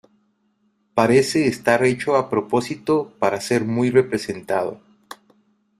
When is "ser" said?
3.39-3.65